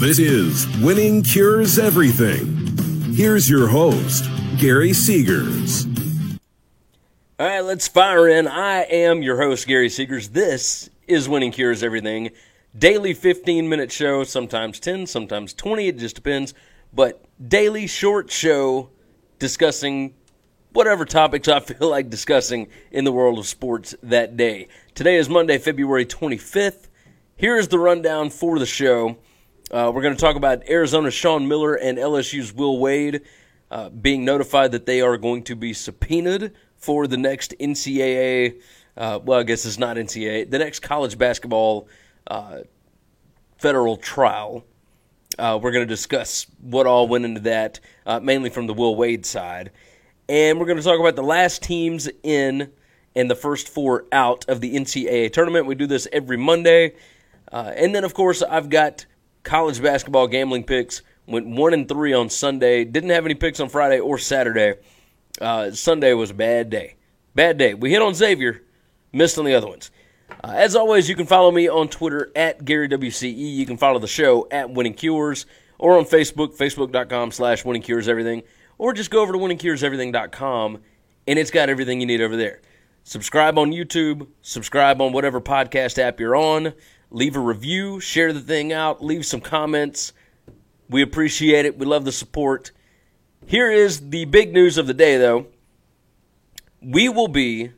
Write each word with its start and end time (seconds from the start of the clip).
This 0.00 0.18
is 0.18 0.66
Winning 0.78 1.22
Cures 1.22 1.78
Everything. 1.78 2.56
Here's 3.12 3.50
your 3.50 3.68
host, 3.68 4.24
Gary 4.56 4.92
Seegers. 4.92 5.84
All 7.38 7.46
right, 7.46 7.60
let's 7.60 7.86
fire 7.86 8.26
in. 8.26 8.48
I 8.48 8.84
am 8.84 9.22
your 9.22 9.36
host, 9.36 9.66
Gary 9.66 9.88
Seegers. 9.88 10.32
This 10.32 10.88
is 11.06 11.28
Winning 11.28 11.52
Cures 11.52 11.82
Everything. 11.82 12.30
Daily 12.78 13.12
15 13.12 13.68
minute 13.68 13.92
show, 13.92 14.24
sometimes 14.24 14.80
10, 14.80 15.06
sometimes 15.06 15.52
20, 15.52 15.88
it 15.88 15.98
just 15.98 16.14
depends. 16.14 16.54
But 16.94 17.22
daily 17.46 17.86
short 17.86 18.30
show 18.30 18.88
discussing 19.38 20.14
whatever 20.72 21.04
topics 21.04 21.46
I 21.46 21.60
feel 21.60 21.90
like 21.90 22.08
discussing 22.08 22.68
in 22.90 23.04
the 23.04 23.12
world 23.12 23.38
of 23.38 23.46
sports 23.46 23.94
that 24.02 24.38
day. 24.38 24.68
Today 24.94 25.16
is 25.16 25.28
Monday, 25.28 25.58
February 25.58 26.06
25th. 26.06 26.88
Here 27.36 27.58
is 27.58 27.68
the 27.68 27.78
rundown 27.78 28.30
for 28.30 28.58
the 28.58 28.64
show. 28.64 29.18
Uh, 29.70 29.92
we're 29.94 30.02
going 30.02 30.14
to 30.14 30.20
talk 30.20 30.34
about 30.34 30.68
Arizona's 30.68 31.14
Sean 31.14 31.46
Miller 31.46 31.74
and 31.74 31.96
LSU's 31.96 32.52
Will 32.52 32.80
Wade 32.80 33.20
uh, 33.70 33.88
being 33.88 34.24
notified 34.24 34.72
that 34.72 34.84
they 34.84 35.00
are 35.00 35.16
going 35.16 35.44
to 35.44 35.54
be 35.54 35.72
subpoenaed 35.72 36.52
for 36.76 37.06
the 37.06 37.16
next 37.16 37.54
NCAA. 37.60 38.60
Uh, 38.96 39.20
well, 39.22 39.38
I 39.38 39.42
guess 39.44 39.64
it's 39.64 39.78
not 39.78 39.96
NCAA. 39.96 40.50
The 40.50 40.58
next 40.58 40.80
college 40.80 41.16
basketball 41.16 41.86
uh, 42.26 42.62
federal 43.58 43.96
trial. 43.96 44.64
Uh, 45.38 45.56
we're 45.62 45.70
going 45.70 45.86
to 45.86 45.94
discuss 45.94 46.48
what 46.60 46.88
all 46.88 47.06
went 47.06 47.24
into 47.24 47.42
that, 47.42 47.78
uh, 48.06 48.18
mainly 48.18 48.50
from 48.50 48.66
the 48.66 48.74
Will 48.74 48.96
Wade 48.96 49.24
side. 49.24 49.70
And 50.28 50.58
we're 50.58 50.66
going 50.66 50.78
to 50.78 50.84
talk 50.84 50.98
about 50.98 51.14
the 51.14 51.22
last 51.22 51.62
teams 51.62 52.08
in 52.24 52.72
and 53.14 53.30
the 53.30 53.36
first 53.36 53.68
four 53.68 54.06
out 54.10 54.48
of 54.48 54.60
the 54.60 54.74
NCAA 54.74 55.32
tournament. 55.32 55.66
We 55.66 55.76
do 55.76 55.86
this 55.86 56.08
every 56.12 56.36
Monday. 56.36 56.94
And 57.52 57.94
then, 57.94 58.02
of 58.02 58.14
course, 58.14 58.42
I've 58.42 58.68
got 58.68 59.06
college 59.42 59.82
basketball 59.82 60.26
gambling 60.28 60.64
picks. 60.64 61.02
Went 61.26 61.46
one 61.46 61.74
and 61.74 61.88
three 61.88 62.12
on 62.12 62.28
Sunday. 62.28 62.84
Didn't 62.84 63.10
have 63.10 63.24
any 63.24 63.34
picks 63.34 63.60
on 63.60 63.68
Friday 63.68 64.00
or 64.00 64.18
Saturday. 64.18 64.74
Uh, 65.40 65.70
Sunday 65.70 66.12
was 66.12 66.30
a 66.30 66.34
bad 66.34 66.70
day. 66.70 66.96
Bad 67.34 67.56
day. 67.58 67.74
We 67.74 67.90
hit 67.90 68.02
on 68.02 68.14
Xavier, 68.14 68.62
missed 69.12 69.38
on 69.38 69.44
the 69.44 69.54
other 69.54 69.68
ones. 69.68 69.90
Uh, 70.42 70.52
as 70.54 70.74
always, 70.74 71.08
you 71.08 71.14
can 71.14 71.26
follow 71.26 71.50
me 71.50 71.68
on 71.68 71.88
Twitter 71.88 72.30
at 72.34 72.64
GaryWCE. 72.64 73.54
You 73.54 73.66
can 73.66 73.76
follow 73.76 73.98
the 73.98 74.08
show 74.08 74.48
at 74.50 74.70
Winning 74.70 74.94
Cures 74.94 75.46
or 75.78 75.98
on 75.98 76.04
Facebook, 76.04 76.56
facebook.com 76.56 77.30
slash 77.30 77.64
Winning 77.64 77.82
Cures 77.82 78.08
Everything. 78.08 78.42
Or 78.78 78.92
just 78.92 79.10
go 79.10 79.20
over 79.20 79.32
to 79.32 79.38
winningcureseverything.com 79.38 80.78
and 81.26 81.38
it's 81.38 81.50
got 81.50 81.68
everything 81.68 82.00
you 82.00 82.06
need 82.06 82.20
over 82.20 82.36
there. 82.36 82.60
Subscribe 83.04 83.58
on 83.58 83.72
YouTube, 83.72 84.26
subscribe 84.42 85.00
on 85.00 85.12
whatever 85.12 85.40
podcast 85.40 85.98
app 85.98 86.18
you're 86.18 86.36
on 86.36 86.72
leave 87.10 87.36
a 87.36 87.40
review, 87.40 88.00
share 88.00 88.32
the 88.32 88.40
thing 88.40 88.72
out, 88.72 89.04
leave 89.04 89.26
some 89.26 89.40
comments. 89.40 90.12
We 90.88 91.02
appreciate 91.02 91.64
it. 91.64 91.78
We 91.78 91.86
love 91.86 92.04
the 92.04 92.12
support. 92.12 92.72
Here 93.46 93.70
is 93.70 94.10
the 94.10 94.24
big 94.26 94.52
news 94.52 94.78
of 94.78 94.86
the 94.86 94.94
day, 94.94 95.16
though. 95.16 95.46
We 96.80 97.08
will 97.08 97.28
be 97.28 97.72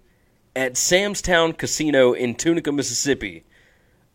at 0.54 0.76
Sam's 0.76 1.22
Town 1.22 1.52
Casino 1.52 2.12
in 2.12 2.34
Tunica, 2.34 2.72
Mississippi 2.72 3.44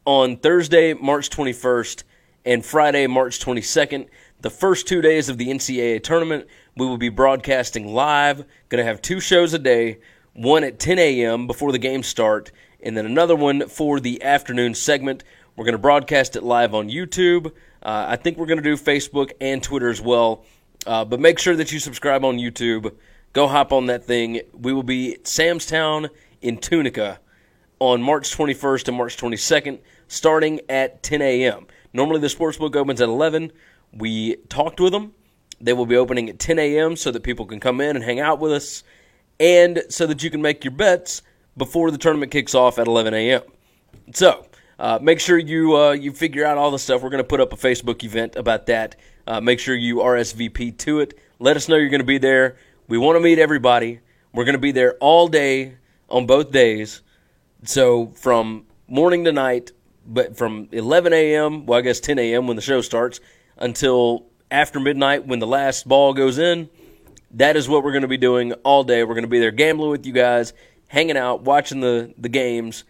on 0.06 0.38
Thursday, 0.38 0.94
March 0.94 1.30
21st 1.30 2.04
and 2.46 2.66
Friday, 2.66 3.08
March 3.08 3.40
22nd. 3.40 4.08
The 4.40 4.50
first 4.50 4.88
two 4.88 5.02
days 5.02 5.30
of 5.30 5.38
the 5.38 5.48
NCAA 5.48 6.04
tournament, 6.04 6.48
we 6.78 6.86
will 6.86 6.98
be 6.98 7.10
broadcasting 7.10 7.94
live. 7.94 8.46
Going 8.70 8.84
to 8.84 8.86
have 8.86 9.02
two 9.02 9.20
shows 9.20 9.54
a 9.54 9.60
day, 9.60 10.00
one 10.34 10.64
at 10.64 10.80
10 10.80 11.00
a.m. 11.00 11.48
before 11.48 11.72
the 11.72 11.80
games 11.80 12.08
start, 12.08 12.52
and 12.82 12.96
then 12.96 13.06
another 13.06 13.36
one 13.36 13.68
for 13.68 14.00
the 14.00 14.22
afternoon 14.24 14.74
segment. 14.74 15.24
We're 15.56 15.66
going 15.66 15.74
to 15.74 15.80
broadcast 15.80 16.36
it 16.36 16.44
live 16.44 16.74
on 16.76 16.90
YouTube. 16.90 17.48
Uh, 17.82 18.06
I 18.10 18.16
think 18.16 18.38
we're 18.38 18.46
going 18.46 18.62
to 18.62 18.64
do 18.64 18.78
Facebook 18.78 19.32
and 19.42 19.62
Twitter 19.62 19.90
as 19.90 20.02
well. 20.02 20.46
Uh, 20.86 21.04
but 21.04 21.20
make 21.20 21.40
sure 21.40 21.56
that 21.56 21.72
you 21.72 21.80
subscribe 21.80 22.24
on 22.24 22.38
YouTube. 22.38 22.94
Go 23.34 23.48
hop 23.48 23.74
on 23.74 23.88
that 23.88 24.04
thing. 24.06 24.42
We 24.54 24.74
will 24.74 24.84
be 24.84 25.16
at 25.16 25.28
Sam's 25.28 25.66
Town 25.66 26.10
in 26.42 26.58
Tunica 26.58 27.20
on 27.80 28.02
March 28.02 28.36
21st 28.36 28.88
and 28.88 28.98
March 28.98 29.18
22nd, 29.18 29.80
starting 30.08 30.62
at 30.70 31.04
10 31.04 31.22
a.m. 31.22 31.68
Normally, 31.94 32.20
the 32.20 32.28
sportsbook 32.28 32.76
opens 32.76 33.02
at 33.02 33.10
11. 33.10 33.52
We 33.94 34.36
talked 34.50 34.80
with 34.80 34.92
them. 34.92 35.14
They 35.60 35.74
will 35.74 35.86
be 35.86 35.96
opening 35.96 36.30
at 36.30 36.40
10 36.40 36.60
a.m. 36.60 36.96
so 36.96 37.12
that 37.12 37.24
people 37.24 37.46
can 37.46 37.60
come 37.60 37.82
in 37.82 37.96
and 37.96 38.06
hang 38.06 38.20
out 38.20 38.40
with 38.40 38.52
us, 38.52 38.84
and 39.40 39.84
so 39.90 40.06
that 40.08 40.24
you 40.24 40.30
can 40.30 40.42
make 40.42 40.64
your 40.64 40.74
bets 40.74 41.22
before 41.58 41.92
the 41.92 41.98
tournament 41.98 42.32
kicks 42.32 42.56
off 42.56 42.78
at 42.80 42.88
11 42.88 43.14
a.m. 43.14 43.42
So 44.14 44.46
uh, 44.80 45.00
make 45.02 45.20
sure 45.20 45.38
you 45.38 45.76
uh, 45.76 45.92
you 45.92 46.12
figure 46.12 46.46
out 46.46 46.58
all 46.58 46.72
the 46.72 46.80
stuff. 46.80 47.02
We're 47.02 47.10
going 47.10 47.24
to 47.24 47.28
put 47.28 47.42
up 47.42 47.52
a 47.52 47.58
Facebook 47.58 48.04
event 48.04 48.36
about 48.36 48.68
that. 48.68 48.96
Uh, 49.26 49.42
make 49.42 49.60
sure 49.60 49.76
you 49.76 49.98
RSVP 49.98 50.78
to 50.78 51.00
it. 51.00 51.20
Let 51.40 51.58
us 51.58 51.68
know 51.68 51.76
you're 51.76 51.90
going 51.90 52.00
to 52.00 52.06
be 52.06 52.18
there. 52.18 52.58
We 52.88 52.98
want 52.98 53.18
to 53.18 53.20
meet 53.20 53.40
everybody. 53.40 54.00
We're 54.34 54.46
going 54.46 54.54
to 54.54 54.60
be 54.60 54.72
there 54.72 54.96
all 55.00 55.28
day 55.28 55.76
on 56.10 56.26
both 56.26 56.52
days. 56.52 57.02
So 57.64 58.08
from 58.16 58.66
morning 58.88 59.26
to 59.26 59.32
night, 59.32 59.72
but 60.06 60.38
from 60.38 60.70
11 60.72 61.12
a.m. 61.12 61.66
Well, 61.66 61.80
I 61.80 61.82
guess 61.82 62.00
10 62.00 62.20
a.m. 62.20 62.48
when 62.48 62.56
the 62.56 62.62
show 62.62 62.82
starts 62.82 63.20
until 63.58 64.28
after 64.50 64.80
midnight 64.80 65.26
when 65.26 65.40
the 65.40 65.48
last 65.48 65.88
ball 65.88 66.14
goes 66.14 66.38
in. 66.38 66.70
That 67.32 67.58
is 67.58 67.68
what 67.68 67.84
we're 67.84 67.92
going 67.92 68.04
to 68.04 68.08
be 68.08 68.18
doing 68.18 68.54
all 68.64 68.86
day. 68.86 69.04
We're 69.04 69.16
going 69.16 69.24
to 69.24 69.30
be 69.30 69.40
there 69.40 69.52
gambling 69.52 69.92
with 69.92 70.06
you 70.06 70.14
guys 70.14 70.54
hanging 70.88 71.18
out, 71.18 71.44
watching 71.44 71.80
the, 71.80 72.14
the 72.18 72.30
games. 72.30 72.84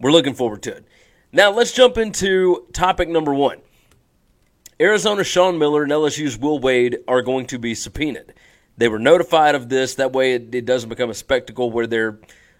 We're 0.00 0.12
looking 0.12 0.34
forward 0.34 0.62
to 0.62 0.76
it. 0.76 0.86
Now, 1.32 1.50
let's 1.50 1.72
jump 1.72 1.98
into 1.98 2.66
topic 2.72 3.08
number 3.08 3.34
one. 3.34 3.58
Arizona's 4.80 5.26
Sean 5.26 5.58
Miller 5.58 5.82
and 5.84 5.92
LSU's 5.92 6.36
Will 6.36 6.58
Wade 6.58 6.98
are 7.06 7.22
going 7.22 7.46
to 7.46 7.58
be 7.58 7.74
subpoenaed. 7.74 8.34
They 8.76 8.88
were 8.88 8.98
notified 8.98 9.54
of 9.54 9.68
this. 9.68 9.94
That 9.94 10.12
way, 10.12 10.34
it, 10.34 10.54
it 10.54 10.64
doesn't 10.64 10.88
become 10.88 11.10
a 11.10 11.14
spectacle 11.14 11.70
where 11.70 11.86
they're 11.86 12.18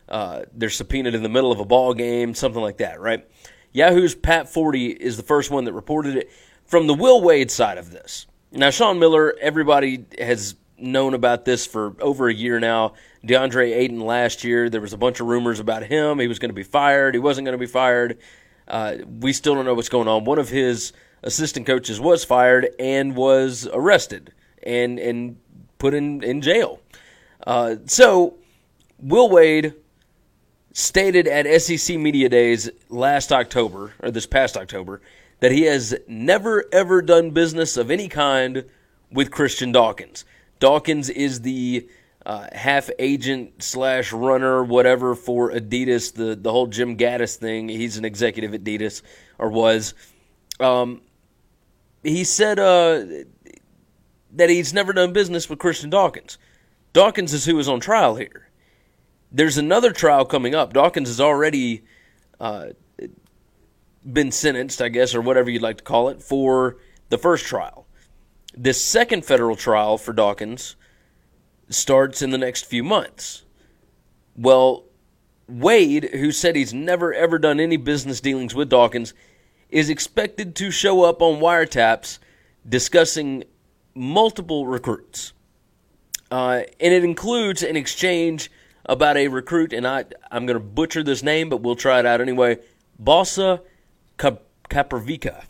uh, 0.09 0.43
they're 0.53 0.71
subpoenaed 0.71 1.15
in 1.15 1.23
the 1.23 1.29
middle 1.29 1.51
of 1.51 1.61
a 1.61 1.65
ball 1.65 1.95
game, 1.95 2.35
something 2.35 2.61
like 2.61 2.77
that, 2.77 3.01
right? 3.01 3.27
Yahoo's 3.73 4.15
Pat 4.15 4.47
Forde 4.47 4.97
is 4.97 5.17
the 5.17 5.23
first 5.23 5.51
one 5.51 5.65
that 5.65 5.73
reported 5.73 6.17
it 6.17 6.31
from 6.67 6.87
the 6.87 6.95
Will 6.95 7.23
Wade 7.23 7.51
side 7.51 7.79
of 7.79 7.91
this. 7.91 8.27
Now, 8.53 8.71
Sean 8.71 8.99
Miller, 8.99 9.35
everybody 9.41 10.05
has 10.19 10.55
known 10.79 11.15
about 11.15 11.45
this 11.45 11.67
for 11.67 11.95
over 12.01 12.29
a 12.29 12.35
year 12.35 12.61
now. 12.61 12.95
DeAndre 13.25 13.75
Ayton 13.75 14.01
last 14.01 14.45
year, 14.45 14.69
there 14.69 14.81
was 14.81 14.93
a 14.93 14.99
bunch 14.99 15.21
of 15.21 15.27
rumors 15.27 15.61
about 15.61 15.85
him. 15.85 16.19
He 16.19 16.29
was 16.29 16.39
going 16.39 16.51
to 16.51 16.55
be 16.55 16.63
fired. 16.63 17.15
He 17.15 17.21
wasn't 17.21 17.47
going 17.47 17.59
to 17.59 17.59
be 17.59 17.71
fired. 17.71 18.19
Uh, 18.67 18.97
we 19.21 19.33
still 19.33 19.55
don't 19.55 19.65
know 19.65 19.75
what's 19.75 19.89
going 19.89 20.09
on. 20.09 20.25
One 20.25 20.39
of 20.39 20.49
his 20.49 20.93
assistant 21.23 21.67
coaches 21.67 22.01
was 22.01 22.25
fired 22.25 22.69
and 22.79 23.17
was 23.17 23.69
arrested 23.73 24.33
and 24.63 24.99
and 24.99 25.37
put 25.79 25.95
in 25.95 26.23
in 26.23 26.41
jail. 26.41 26.81
Uh, 27.47 27.77
so 27.87 28.37
Will 28.99 29.29
Wade 29.29 29.75
stated 30.73 31.27
at 31.29 31.63
SEC 31.63 31.97
Media 31.99 32.29
Days 32.29 32.71
last 32.89 33.33
October 33.33 33.93
or 34.01 34.11
this 34.11 34.27
past 34.27 34.57
October 34.57 35.01
that 35.41 35.53
he 35.53 35.63
has 35.63 35.95
never 36.09 36.65
ever 36.73 37.03
done 37.03 37.31
business 37.31 37.77
of 37.77 37.91
any 37.91 38.09
kind 38.09 38.65
with 39.11 39.31
Christian 39.31 39.73
Dawkins. 39.73 40.25
Dawkins 40.65 41.11
is 41.11 41.43
the 41.43 41.91
uh, 42.25 42.49
half 42.51 42.89
agent 42.99 43.63
slash 43.63 44.15
runner, 44.15 44.65
whatever, 44.65 45.15
for 45.15 45.53
Adidas, 45.53 46.15
the, 46.15 46.35
the 46.35 46.51
whole 46.51 46.69
Jim 46.69 46.97
Gatto 46.97 47.27
thing. 47.27 47.69
He's 47.69 47.99
an 47.99 48.07
executive 48.07 48.55
at 48.55 48.65
Adidas, 48.65 49.03
or 49.39 49.51
was. 49.51 49.93
Um, 50.59 51.03
he 52.03 52.25
said 52.25 52.59
uh, 52.59 53.05
that 54.33 54.49
he's 54.49 54.73
never 54.73 54.95
done 54.95 55.13
business 55.13 55.51
with 55.51 55.59
Christian 55.59 55.91
Dawkins. 55.91 56.39
Dawkins 56.95 57.35
is 57.35 57.45
who 57.45 57.59
is 57.59 57.69
on 57.69 57.79
trial 57.79 58.17
here. 58.17 58.49
There's 59.31 59.59
another 59.59 59.93
trial 59.93 60.25
coming 60.25 60.55
up. 60.55 60.73
Dawkins 60.73 61.09
has 61.09 61.21
already 61.21 61.85
uh, 62.41 62.69
been 64.11 64.33
sentenced, 64.33 64.81
I 64.81 64.89
guess, 64.89 65.15
or 65.15 65.21
whatever 65.21 65.51
you'd 65.51 65.61
like 65.61 65.77
to 65.77 65.85
call 65.85 66.09
it, 66.09 66.23
for 66.23 66.79
the 67.11 67.19
first 67.19 67.45
trial. 67.45 67.84
This 68.57 68.81
second 68.83 69.25
federal 69.25 69.57
trial 69.57 69.99
for 69.99 70.13
Dawkins 70.13 70.77
starts 71.69 72.23
in 72.23 72.31
the 72.31 72.39
next 72.39 72.67
few 72.67 72.85
months. 72.85 73.45
Well, 74.37 74.85
Wade, 75.49 76.11
who 76.13 76.31
said 76.31 76.57
he's 76.57 76.73
never 76.73 77.13
ever 77.13 77.39
done 77.39 77.61
any 77.61 77.77
business 77.77 78.21
dealings 78.21 78.55
with 78.55 78.69
Dawkins, 78.69 79.13
is 79.71 79.91
expected 79.91 80.55
to 80.57 80.71
show 80.71 81.03
up 81.03 81.21
on 81.21 81.41
wiretaps 81.41 82.19
discussing 82.67 83.45
multiple 83.95 84.67
recruits. 84.67 85.33
Uh, 86.31 86.63
and 86.81 86.95
it 86.95 87.05
includes 87.05 87.63
an 87.63 87.77
exchange 87.77 88.51
about 88.87 89.17
a 89.17 89.29
recruit, 89.29 89.73
and 89.73 89.87
I, 89.87 90.05
I'm 90.31 90.47
going 90.47 90.59
to 90.59 90.65
butcher 90.65 91.03
this 91.03 91.23
name, 91.23 91.49
but 91.49 91.61
we'll 91.61 91.77
try 91.77 91.99
it 91.99 92.07
out 92.07 92.21
anyway. 92.21 92.59
Balsa 92.99 93.63
Koprivica. 94.19 95.45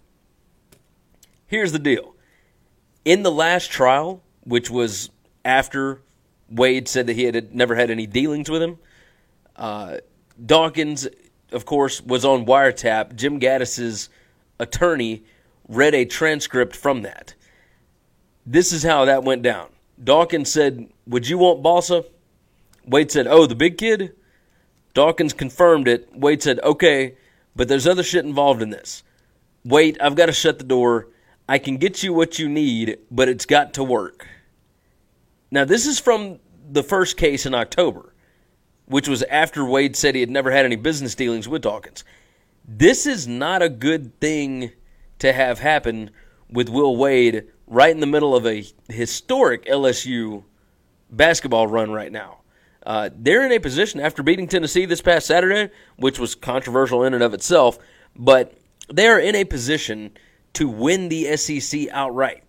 Here's 1.47 1.73
the 1.73 1.79
deal. 1.79 2.14
In 3.05 3.23
the 3.23 3.33
last 3.33 3.71
trial, 3.71 4.23
which 4.45 4.71
was 4.71 5.11
after 5.45 6.01
Wade 6.51 6.89
said 6.89 7.07
that 7.07 7.17
he 7.17 7.25
had 7.25 7.55
never 7.55 7.75
had 7.75 7.91
any 7.91 8.07
dealings 8.07 8.51
with 8.51 8.63
him. 8.63 8.79
Uh, 9.57 9.99
Dawkins, 10.45 11.07
of 11.53 11.65
course, 11.65 12.01
was 12.03 12.25
on 12.25 12.47
wiretap. 12.47 13.15
Jim 13.17 13.39
Gatto's 13.39 14.09
attorney 14.59 15.25
read 15.69 15.95
a 15.95 16.05
transcript 16.05 16.77
from 16.77 17.03
that. 17.03 17.35
This 18.47 18.73
is 18.73 18.83
how 18.83 19.05
that 19.07 19.25
went 19.25 19.43
down. 19.43 19.69
Dawkins 20.03 20.51
said, 20.51 20.89
Would 21.07 21.29
you 21.29 21.39
want 21.39 21.63
Balsa? 21.63 22.05
Wade 22.87 23.11
said, 23.11 23.27
Oh, 23.27 23.47
the 23.47 23.55
big 23.55 23.79
kid? 23.79 24.15
Dawkins 24.93 25.33
confirmed 25.33 25.89
it. 25.89 26.09
Wade 26.15 26.43
said, 26.43 26.61
Okay, 26.61 27.17
but 27.57 27.69
there's 27.69 27.87
other 27.87 28.03
shit 28.03 28.25
involved 28.25 28.61
in 28.61 28.71
this. 28.71 29.03
Wait, 29.65 29.97
I've 30.01 30.15
got 30.15 30.27
to 30.27 30.33
shut 30.33 30.59
the 30.59 30.65
door. 30.65 31.09
I 31.49 31.59
can 31.59 31.77
get 31.77 32.03
you 32.03 32.13
what 32.13 32.39
you 32.39 32.49
need, 32.49 32.99
but 33.11 33.29
it's 33.29 33.47
got 33.47 33.75
to 33.75 33.85
work. 33.85 34.27
Now, 35.51 35.65
this 35.65 35.87
is 35.87 36.01
from 36.01 36.41
the 36.71 36.83
first 36.83 37.17
case 37.17 37.45
in 37.45 37.55
October, 37.55 38.15
which 38.87 39.09
was 39.09 39.23
after 39.25 39.65
Wade 39.65 39.95
said 39.95 40.15
he 40.15 40.21
had 40.21 40.31
never 40.31 40.51
had 40.51 40.65
any 40.65 40.77
business 40.77 41.15
dealings 41.15 41.47
with 41.47 41.63
Dawkins. 41.63 42.03
This 42.67 43.05
is 43.07 43.29
not 43.29 43.63
a 43.63 43.69
good 43.69 44.19
thing 44.21 44.73
to 45.19 45.33
have 45.33 45.59
happen 45.59 46.11
with 46.49 46.69
Will 46.69 46.97
Wade 46.97 47.45
right 47.67 47.91
in 47.91 48.01
the 48.01 48.07
middle 48.07 48.35
of 48.35 48.47
a 48.47 48.65
historic 48.89 49.67
LSU 49.67 50.45
basketball 51.11 51.67
run 51.67 51.91
right 51.91 52.11
now. 52.11 52.41
Uh, 52.85 53.11
they're 53.15 53.45
in 53.45 53.53
a 53.53 53.59
position 53.59 54.01
after 54.01 54.23
beating 54.23 54.47
Tennessee 54.47 54.85
this 54.87 55.01
past 55.01 55.27
Saturday, 55.27 55.73
which 55.97 56.19
was 56.19 56.35
controversial 56.35 57.05
in 57.05 57.15
and 57.15 57.23
of 57.23 57.33
itself, 57.33 57.79
but 58.17 58.55
they 58.93 59.09
are 59.09 59.19
in 59.19 59.35
a 59.35 59.45
position 59.45 60.11
to 60.55 60.69
win 60.69 61.09
the 61.09 61.37
SEC 61.37 61.89
outright. 61.91 62.43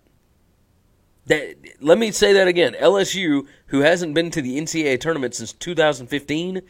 That 1.26 1.56
let 1.80 1.98
me 1.98 2.12
say 2.12 2.32
that 2.34 2.48
again. 2.48 2.74
LSU, 2.80 3.46
who 3.66 3.80
hasn't 3.80 4.14
been 4.14 4.30
to 4.30 4.40
the 4.40 4.58
NCAA 4.58 5.00
tournament 5.00 5.34
since 5.34 5.52
2015, 5.52 6.62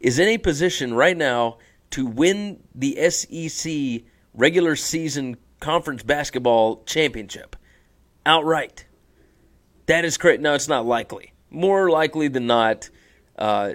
is 0.00 0.18
in 0.18 0.28
a 0.28 0.38
position 0.38 0.94
right 0.94 1.16
now 1.16 1.58
to 1.90 2.06
win 2.06 2.62
the 2.74 3.10
SEC 3.10 4.02
regular 4.32 4.76
season 4.76 5.36
conference 5.60 6.02
basketball 6.02 6.82
championship 6.84 7.56
outright. 8.26 8.86
That 9.86 10.04
is 10.04 10.16
correct. 10.16 10.40
No, 10.40 10.54
it's 10.54 10.68
not 10.68 10.86
likely. 10.86 11.32
More 11.50 11.90
likely 11.90 12.28
than 12.28 12.46
not, 12.46 12.90
uh, 13.38 13.74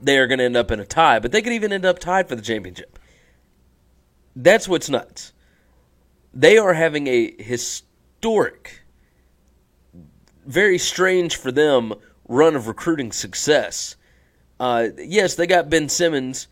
they 0.00 0.18
are 0.18 0.26
going 0.26 0.38
to 0.38 0.44
end 0.44 0.56
up 0.56 0.70
in 0.70 0.80
a 0.80 0.84
tie, 0.84 1.18
but 1.18 1.32
they 1.32 1.42
could 1.42 1.52
even 1.52 1.72
end 1.72 1.84
up 1.84 1.98
tied 1.98 2.28
for 2.28 2.36
the 2.36 2.42
championship. 2.42 2.98
That's 4.36 4.68
what's 4.68 4.88
nuts. 4.88 5.32
They 6.38 6.56
are 6.56 6.72
having 6.72 7.08
a 7.08 7.34
historic, 7.42 8.82
very 10.46 10.78
strange 10.78 11.34
for 11.34 11.50
them 11.50 11.94
run 12.28 12.54
of 12.54 12.68
recruiting 12.68 13.10
success. 13.10 13.96
Uh, 14.60 14.90
yes, 14.98 15.34
they 15.34 15.48
got 15.48 15.68
Ben 15.68 15.88
Simmons 15.88 16.46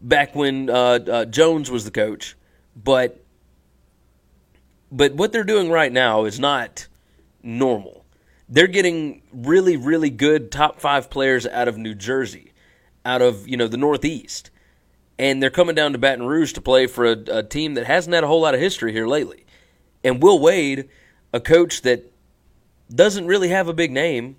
back 0.00 0.36
when 0.36 0.70
uh, 0.70 1.00
uh, 1.10 1.24
Jones 1.24 1.72
was 1.72 1.86
the 1.86 1.90
coach, 1.90 2.36
but 2.76 3.20
but 4.92 5.12
what 5.14 5.32
they're 5.32 5.42
doing 5.42 5.72
right 5.72 5.90
now 5.90 6.24
is 6.24 6.38
not 6.38 6.86
normal. 7.42 8.04
They're 8.48 8.68
getting 8.68 9.22
really, 9.32 9.76
really 9.76 10.08
good 10.08 10.52
top 10.52 10.80
five 10.80 11.10
players 11.10 11.48
out 11.48 11.66
of 11.66 11.76
New 11.78 11.96
Jersey, 11.96 12.52
out 13.04 13.22
of 13.22 13.48
you 13.48 13.56
know 13.56 13.66
the 13.66 13.76
Northeast, 13.76 14.52
and 15.18 15.42
they're 15.42 15.50
coming 15.50 15.74
down 15.74 15.92
to 15.92 15.98
Baton 15.98 16.26
Rouge 16.26 16.52
to 16.54 16.60
play 16.60 16.86
for 16.86 17.06
a, 17.06 17.16
a 17.28 17.42
team 17.42 17.74
that 17.74 17.86
hasn't 17.86 18.14
had 18.14 18.24
a 18.24 18.26
whole 18.26 18.40
lot 18.40 18.54
of 18.54 18.60
history 18.60 18.92
here 18.92 19.06
lately. 19.06 19.44
And 20.04 20.22
Will 20.22 20.38
Wade, 20.38 20.88
a 21.32 21.40
coach 21.40 21.82
that 21.82 22.12
doesn't 22.94 23.26
really 23.26 23.48
have 23.48 23.68
a 23.68 23.72
big 23.72 23.90
name, 23.90 24.36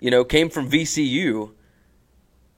you 0.00 0.10
know, 0.10 0.24
came 0.24 0.50
from 0.50 0.70
VCU. 0.70 1.52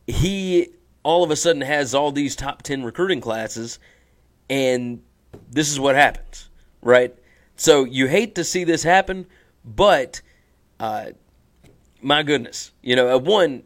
He 0.06 0.69
all 1.03 1.23
of 1.23 1.31
a 1.31 1.37
sudden 1.37 1.62
has 1.62 1.94
all 1.94 2.12
these 2.12 2.35
top 2.37 2.62
10 2.62 2.82
recruiting 2.82 3.21
classes, 3.21 3.79
and 4.49 5.03
this 5.50 5.70
is 5.70 5.79
what 5.79 5.94
happens 5.94 6.49
right? 6.85 7.15
So 7.56 7.85
you 7.85 8.06
hate 8.06 8.37
to 8.37 8.44
see 8.44 8.62
this 8.62 8.85
happen, 8.85 9.27
but 9.65 10.20
uh, 10.79 11.06
my 12.00 12.23
goodness, 12.23 12.73
you 12.82 12.94
know, 12.94 13.09
at 13.09 13.23
one 13.23 13.65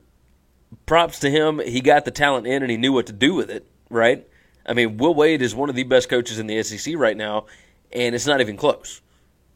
props 0.87 1.21
to 1.21 1.31
him. 1.31 1.61
He 1.61 1.81
got 1.81 2.05
the 2.05 2.11
talent 2.11 2.47
in 2.47 2.63
and 2.63 2.71
he 2.71 2.77
knew 2.77 2.93
what 2.93 3.07
to 3.07 3.13
do 3.13 3.35
with 3.35 3.51
it, 3.51 3.67
right? 3.91 4.27
I 4.67 4.75
mean, 4.75 4.99
Will 4.99 5.15
Wade 5.15 5.43
is 5.43 5.55
one 5.55 5.71
of 5.71 5.75
the 5.75 5.85
best 5.85 6.09
coaches 6.09 6.39
in 6.39 6.47
the 6.47 6.63
SEC 6.63 6.95
right 6.97 7.17
now, 7.17 7.47
and 7.93 8.15
it's 8.15 8.27
not 8.27 8.41
even 8.41 8.57
close. 8.57 9.01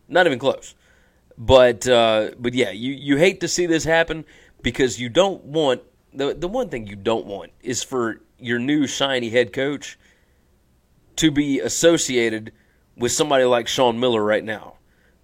Not 0.08 0.26
even 0.26 0.38
close. 0.38 0.74
But 1.36 1.86
uh, 1.88 2.30
but 2.38 2.54
yeah, 2.54 2.70
you, 2.70 2.92
you 2.92 3.16
hate 3.16 3.40
to 3.40 3.48
see 3.48 3.66
this 3.66 3.84
happen 3.84 4.24
because 4.62 5.00
you 5.00 5.08
don't 5.08 5.44
want 5.44 5.82
the 6.12 6.34
the 6.34 6.48
one 6.48 6.68
thing 6.68 6.86
you 6.86 6.96
don't 6.96 7.26
want 7.26 7.52
is 7.62 7.82
for 7.82 8.20
your 8.38 8.58
new 8.58 8.86
shiny 8.86 9.30
head 9.30 9.52
coach 9.52 9.98
to 11.16 11.30
be 11.30 11.60
associated 11.60 12.52
with 12.96 13.12
somebody 13.12 13.44
like 13.44 13.68
Sean 13.68 13.98
Miller 13.98 14.22
right 14.22 14.44
now, 14.44 14.74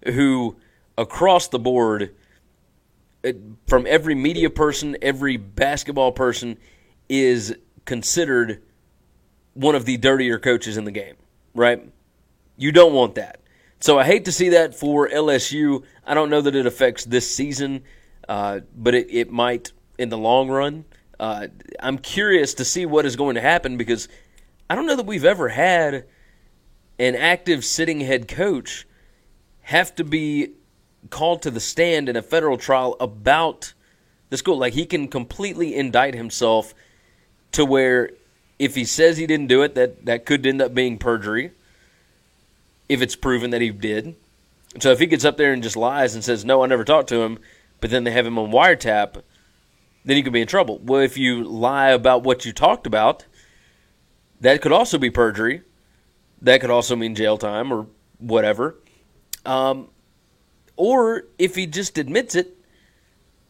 who 0.04 0.56
across 0.96 1.48
the 1.48 1.58
board, 1.58 2.14
from 3.66 3.86
every 3.86 4.14
media 4.14 4.50
person, 4.50 4.96
every 5.02 5.36
basketball 5.36 6.12
person, 6.12 6.58
is 7.08 7.54
considered 7.84 8.62
one 9.54 9.74
of 9.74 9.84
the 9.84 9.96
dirtier 9.96 10.38
coaches 10.38 10.76
in 10.76 10.84
the 10.84 10.90
game, 10.90 11.16
right? 11.54 11.82
You 12.56 12.72
don't 12.72 12.92
want 12.92 13.14
that. 13.16 13.40
So 13.80 13.98
I 13.98 14.04
hate 14.04 14.24
to 14.26 14.32
see 14.32 14.50
that 14.50 14.74
for 14.74 15.08
LSU. 15.08 15.84
I 16.04 16.14
don't 16.14 16.30
know 16.30 16.40
that 16.40 16.54
it 16.54 16.66
affects 16.66 17.04
this 17.04 17.30
season, 17.32 17.82
uh, 18.28 18.60
but 18.76 18.94
it, 18.94 19.08
it 19.10 19.30
might 19.30 19.72
in 19.98 20.08
the 20.08 20.18
long 20.18 20.48
run. 20.48 20.84
Uh, 21.18 21.48
I'm 21.80 21.98
curious 21.98 22.54
to 22.54 22.64
see 22.64 22.86
what 22.86 23.06
is 23.06 23.16
going 23.16 23.34
to 23.36 23.40
happen 23.40 23.76
because 23.76 24.08
I 24.68 24.74
don't 24.74 24.86
know 24.86 24.96
that 24.96 25.06
we've 25.06 25.24
ever 25.24 25.48
had– 25.48 26.04
an 26.98 27.14
active 27.14 27.64
sitting 27.64 28.00
head 28.00 28.28
coach 28.28 28.86
have 29.62 29.94
to 29.94 30.04
be 30.04 30.50
called 31.10 31.42
to 31.42 31.50
the 31.50 31.60
stand 31.60 32.08
in 32.08 32.16
a 32.16 32.22
federal 32.22 32.58
trial 32.58 32.96
about 33.00 33.72
the 34.30 34.36
school. 34.36 34.58
Like 34.58 34.74
he 34.74 34.86
can 34.86 35.08
completely 35.08 35.74
indict 35.74 36.14
himself 36.14 36.74
to 37.52 37.64
where 37.64 38.10
if 38.58 38.74
he 38.74 38.84
says 38.84 39.16
he 39.16 39.26
didn't 39.26 39.46
do 39.46 39.62
it, 39.62 39.74
that, 39.74 40.04
that 40.06 40.26
could 40.26 40.46
end 40.46 40.60
up 40.60 40.74
being 40.74 40.98
perjury 40.98 41.52
if 42.88 43.02
it's 43.02 43.16
proven 43.16 43.50
that 43.50 43.60
he 43.60 43.70
did. 43.70 44.16
So 44.80 44.90
if 44.90 44.98
he 44.98 45.06
gets 45.06 45.24
up 45.24 45.36
there 45.36 45.52
and 45.52 45.62
just 45.62 45.76
lies 45.76 46.14
and 46.14 46.24
says, 46.24 46.44
no, 46.44 46.62
I 46.62 46.66
never 46.66 46.84
talked 46.84 47.08
to 47.10 47.22
him, 47.22 47.38
but 47.80 47.90
then 47.90 48.04
they 48.04 48.10
have 48.10 48.26
him 48.26 48.38
on 48.38 48.50
wiretap, 48.50 49.22
then 50.04 50.16
he 50.16 50.22
could 50.22 50.32
be 50.32 50.40
in 50.40 50.48
trouble. 50.48 50.78
Well, 50.78 51.00
if 51.00 51.16
you 51.16 51.44
lie 51.44 51.90
about 51.90 52.22
what 52.22 52.44
you 52.44 52.52
talked 52.52 52.86
about, 52.86 53.24
that 54.40 54.60
could 54.62 54.72
also 54.72 54.98
be 54.98 55.10
perjury. 55.10 55.62
That 56.42 56.60
could 56.60 56.70
also 56.70 56.96
mean 56.96 57.14
jail 57.14 57.36
time 57.36 57.72
or 57.72 57.86
whatever. 58.18 58.76
Um, 59.44 59.88
or 60.78 61.24
if 61.38 61.56
he 61.56 61.66
just 61.66 61.98
admits 61.98 62.34
it, 62.34 62.56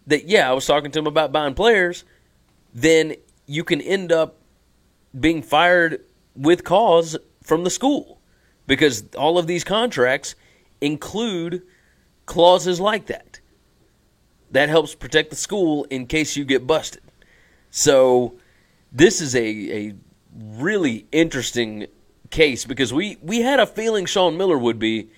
that, 0.06 0.26
yeah, 0.26 0.50
I 0.50 0.54
was 0.54 0.66
talking 0.66 0.90
to 0.90 0.98
him 0.98 1.06
about 1.06 1.30
buying 1.30 1.54
players, 1.54 2.04
then 2.74 3.14
you 3.46 3.62
can 3.62 3.80
end 3.80 4.10
up 4.10 4.38
being 5.18 5.42
fired 5.42 6.00
with 6.34 6.64
cause 6.64 7.16
from 7.42 7.64
the 7.64 7.70
school 7.70 8.20
because 8.66 9.04
all 9.16 9.38
of 9.38 9.46
these 9.46 9.62
contracts 9.62 10.34
include 10.80 11.62
clauses 12.24 12.80
like 12.80 13.06
that. 13.06 13.40
That 14.50 14.70
helps 14.70 14.94
protect 14.94 15.28
the 15.28 15.36
school 15.36 15.84
in 15.84 16.06
case 16.06 16.36
you 16.36 16.44
get 16.44 16.66
busted. 16.66 17.02
So, 17.70 18.38
this 18.90 19.20
is 19.20 19.34
a, 19.34 19.40
a 19.40 19.94
really 20.34 21.06
interesting 21.12 21.88
case 22.30 22.64
because 22.64 22.92
we, 22.94 23.18
we 23.20 23.42
had 23.42 23.60
a 23.60 23.66
feeling 23.66 24.06
Sean 24.06 24.38
Miller 24.38 24.56
would 24.56 24.78
be, 24.78 25.10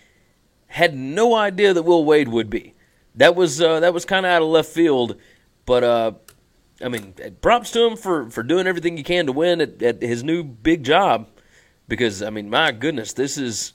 had 0.70 0.96
no 0.96 1.34
idea 1.34 1.74
that 1.74 1.82
Will 1.82 2.04
Wade 2.04 2.28
would 2.28 2.48
be. 2.48 2.74
That 3.16 3.34
was 3.34 3.60
uh, 3.60 3.80
that 3.80 3.92
was 3.92 4.04
kind 4.04 4.24
of 4.24 4.30
out 4.30 4.42
of 4.42 4.48
left 4.48 4.70
field, 4.70 5.16
but 5.66 5.84
uh, 5.84 6.12
I 6.82 6.88
mean, 6.88 7.14
props 7.42 7.72
to 7.72 7.86
him 7.86 7.96
for, 7.96 8.30
for 8.30 8.42
doing 8.42 8.66
everything 8.66 8.96
he 8.96 9.02
can 9.02 9.26
to 9.26 9.32
win 9.32 9.60
at, 9.60 9.82
at 9.82 10.00
his 10.00 10.24
new 10.24 10.42
big 10.42 10.84
job. 10.84 11.28
Because 11.88 12.22
I 12.22 12.30
mean, 12.30 12.48
my 12.48 12.70
goodness, 12.70 13.12
this 13.12 13.36
is 13.36 13.72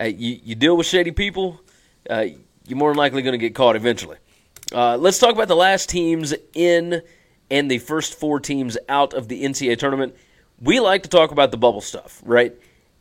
uh, 0.00 0.04
you, 0.04 0.38
you 0.44 0.54
deal 0.54 0.76
with 0.76 0.86
shady 0.86 1.12
people, 1.12 1.60
uh, 2.08 2.26
you're 2.66 2.78
more 2.78 2.90
than 2.90 2.98
likely 2.98 3.22
going 3.22 3.32
to 3.32 3.38
get 3.38 3.54
caught 3.54 3.74
eventually. 3.74 4.18
Uh, 4.70 4.96
let's 4.96 5.18
talk 5.18 5.32
about 5.32 5.48
the 5.48 5.56
last 5.56 5.88
teams 5.88 6.34
in 6.54 7.02
and 7.50 7.70
the 7.70 7.78
first 7.78 8.14
four 8.14 8.38
teams 8.38 8.78
out 8.88 9.14
of 9.14 9.28
the 9.28 9.42
NCAA 9.44 9.78
tournament 9.78 10.14
we 10.62 10.78
like 10.80 11.02
to 11.02 11.08
talk 11.08 11.32
about 11.32 11.50
the 11.50 11.56
bubble 11.56 11.80
stuff, 11.80 12.22
right? 12.24 12.54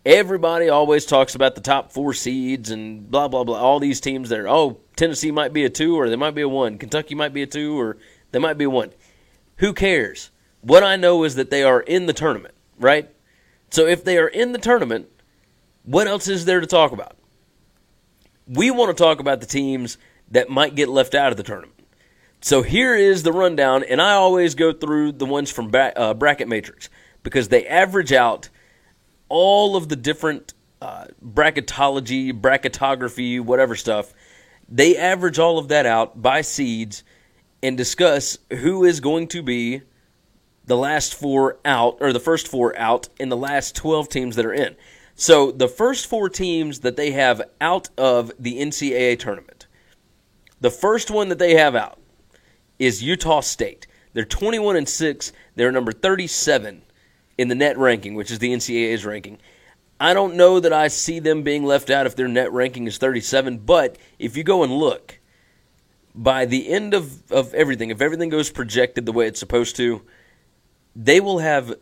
Everybody 0.05 0.67
always 0.67 1.05
talks 1.05 1.35
about 1.35 1.53
the 1.53 1.61
top 1.61 1.91
four 1.91 2.13
seeds 2.13 2.71
and 2.71 3.09
blah 3.09 3.27
blah 3.27 3.43
blah. 3.43 3.59
All 3.59 3.79
these 3.79 4.01
teams 4.01 4.29
that 4.29 4.39
are 4.39 4.47
oh 4.47 4.79
Tennessee 4.95 5.31
might 5.31 5.53
be 5.53 5.63
a 5.63 5.69
two 5.69 5.95
or 5.95 6.09
they 6.09 6.15
might 6.15 6.33
be 6.33 6.41
a 6.41 6.49
one, 6.49 6.79
Kentucky 6.79 7.13
might 7.13 7.33
be 7.33 7.43
a 7.43 7.47
two 7.47 7.79
or 7.79 7.97
they 8.31 8.39
might 8.39 8.57
be 8.57 8.63
a 8.63 8.69
one. 8.69 8.91
Who 9.57 9.73
cares? 9.73 10.31
What 10.61 10.83
I 10.83 10.95
know 10.95 11.23
is 11.23 11.35
that 11.35 11.51
they 11.51 11.63
are 11.63 11.81
in 11.81 12.07
the 12.07 12.13
tournament, 12.13 12.55
right? 12.79 13.09
So 13.69 13.85
if 13.85 14.03
they 14.03 14.17
are 14.17 14.27
in 14.27 14.53
the 14.53 14.59
tournament, 14.59 15.07
what 15.83 16.07
else 16.07 16.27
is 16.27 16.45
there 16.45 16.61
to 16.61 16.67
talk 16.67 16.91
about? 16.91 17.15
We 18.47 18.71
want 18.71 18.95
to 18.95 19.03
talk 19.03 19.19
about 19.19 19.39
the 19.39 19.45
teams 19.45 19.97
that 20.31 20.49
might 20.49 20.75
get 20.75 20.89
left 20.89 21.13
out 21.13 21.31
of 21.31 21.37
the 21.37 21.43
tournament. 21.43 21.79
So 22.41 22.63
here 22.63 22.95
is 22.95 23.21
the 23.21 23.31
rundown, 23.31 23.83
and 23.83 24.01
I 24.01 24.13
always 24.13 24.55
go 24.55 24.73
through 24.73 25.13
the 25.13 25.27
ones 25.27 25.51
from 25.51 25.71
uh, 25.73 26.15
Bracket 26.15 26.47
Matrix 26.47 26.89
because 27.21 27.49
they 27.49 27.67
average 27.67 28.11
out 28.11 28.49
all 29.31 29.77
of 29.77 29.87
the 29.87 29.95
different 29.95 30.53
uh, 30.81 31.05
bracketology, 31.25 32.33
bracketography, 32.33 33.39
whatever 33.39 33.75
stuff. 33.75 34.13
They 34.67 34.97
average 34.97 35.39
all 35.39 35.57
of 35.57 35.69
that 35.69 35.85
out 35.85 36.21
by 36.21 36.41
seeds 36.41 37.03
and 37.63 37.77
discuss 37.77 38.37
who 38.51 38.83
is 38.83 38.99
going 38.99 39.29
to 39.29 39.41
be 39.41 39.83
the 40.65 40.75
last 40.75 41.15
four 41.15 41.59
out, 41.63 41.97
or 42.01 42.11
the 42.11 42.19
first 42.19 42.47
four 42.47 42.77
out, 42.77 43.07
in 43.19 43.29
the 43.29 43.37
last 43.37 43.75
12 43.75 44.09
teams 44.09 44.35
that 44.35 44.45
are 44.45 44.53
in. 44.53 44.75
So 45.15 45.51
the 45.51 45.67
first 45.67 46.07
four 46.07 46.27
teams 46.27 46.81
that 46.81 46.97
they 46.97 47.11
have 47.11 47.41
out 47.61 47.89
of 47.97 48.31
the 48.37 48.59
NCAA 48.59 49.17
tournament, 49.17 49.67
the 50.59 50.71
first 50.71 51.09
one 51.09 51.29
that 51.29 51.39
they 51.39 51.55
have 51.55 51.75
out 51.75 51.99
is 52.79 53.01
Utah 53.01 53.41
State. 53.41 53.87
They're 54.13 54.25
21 54.25 54.75
and 54.75 54.89
6. 54.89 55.31
They're 55.55 55.71
number 55.71 55.93
37 55.93 56.81
in 57.41 57.47
the 57.47 57.55
net 57.55 57.75
ranking, 57.75 58.13
which 58.13 58.29
is 58.29 58.37
the 58.37 58.53
NCAA's 58.53 59.03
ranking. 59.03 59.39
I 59.99 60.13
don't 60.13 60.35
know 60.35 60.59
that 60.59 60.71
I 60.71 60.89
see 60.89 61.17
them 61.17 61.41
being 61.41 61.63
left 61.63 61.89
out 61.89 62.05
if 62.05 62.15
their 62.15 62.27
net 62.27 62.51
ranking 62.51 62.85
is 62.85 62.99
37, 62.99 63.57
but 63.57 63.97
if 64.19 64.37
you 64.37 64.43
go 64.43 64.61
and 64.61 64.71
look, 64.71 65.19
by 66.13 66.45
the 66.45 66.69
end 66.69 66.93
of, 66.93 67.31
of 67.31 67.51
everything, 67.55 67.89
if 67.89 67.99
everything 67.99 68.29
goes 68.29 68.51
projected 68.51 69.07
the 69.07 69.11
way 69.11 69.25
it's 69.25 69.39
supposed 69.39 69.75
to, 69.77 70.03
they 70.95 71.19
will 71.19 71.39
have 71.39 71.73